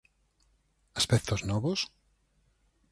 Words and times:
Aspectos 0.99 1.41
novos? 1.51 1.79